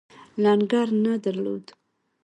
لنګر 0.43 0.87
نه 1.03 1.13
درلود. 1.23 1.65